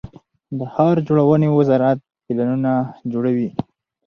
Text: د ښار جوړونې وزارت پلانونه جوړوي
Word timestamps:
د 0.57 0.59
ښار 0.73 0.95
جوړونې 1.07 1.47
وزارت 1.57 1.99
پلانونه 2.25 2.73
جوړوي 3.11 3.49